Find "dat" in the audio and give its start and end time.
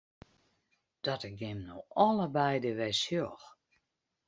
1.05-1.23